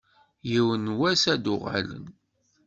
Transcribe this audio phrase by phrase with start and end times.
[0.49, 2.05] Yiwen n wass ad d-uɣalen.